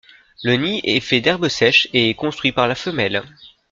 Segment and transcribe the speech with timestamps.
[0.41, 3.21] Le nid est fait d'herbes sèches et est construit par la femelle.